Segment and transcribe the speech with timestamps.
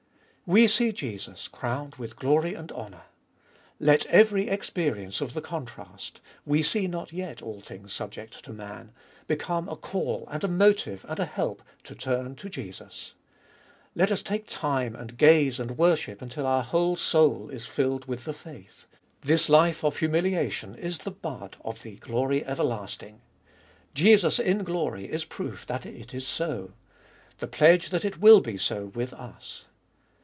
[0.47, 0.53] 2.
[0.53, 3.03] We see Jesus crowned with glory and honour.
[3.79, 8.91] Let every experience of the contrast— we see not yet all things subject to man—
[9.27, 13.13] become a call and a motive and a help to turn to Jesus.
[13.95, 18.25] Let us take time and gaze and worship until our whole soul is filled with
[18.25, 18.87] the faith:
[19.21, 23.21] this life of humiliation is the bud of the glory everlasting:
[23.93, 26.73] Jesus in glory is proof that it is so,
[27.37, 29.63] the pledge that it will be so with us.